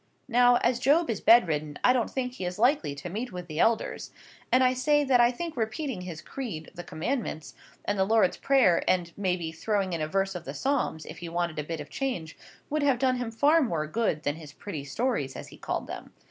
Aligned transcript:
Now, 0.27 0.55
as 0.63 0.79
Job 0.79 1.11
is 1.11 1.21
bedridden, 1.21 1.77
I 1.83 1.93
don't 1.93 2.09
think 2.09 2.33
he 2.33 2.45
is 2.45 2.57
likely 2.57 2.95
to 2.95 3.07
meet 3.07 3.31
with 3.31 3.45
the 3.45 3.59
Elders, 3.59 4.11
and 4.51 4.63
I 4.63 4.73
say 4.73 5.03
that 5.03 5.21
I 5.21 5.29
think 5.29 5.55
repeating 5.55 6.01
his 6.01 6.23
Creed, 6.23 6.71
the 6.73 6.83
Commandments, 6.83 7.53
and 7.85 7.99
the 7.99 8.03
Lord's 8.03 8.37
Prayer, 8.37 8.83
and, 8.87 9.13
maybe, 9.15 9.51
throwing 9.51 9.93
in 9.93 10.01
a 10.01 10.07
verse 10.07 10.33
of 10.33 10.43
the 10.43 10.55
Psalms, 10.55 11.05
if 11.05 11.19
he 11.19 11.29
wanted 11.29 11.59
a 11.59 11.63
bit 11.63 11.79
of 11.81 11.85
a 11.87 11.91
change, 11.91 12.35
would 12.67 12.81
have 12.81 12.97
done 12.97 13.17
him 13.17 13.29
far 13.29 13.61
more 13.61 13.85
good 13.85 14.23
than 14.23 14.37
his 14.37 14.53
pretty 14.53 14.85
stories, 14.85 15.35
as 15.35 15.49
he 15.49 15.57
called 15.57 15.85
them. 15.85 16.11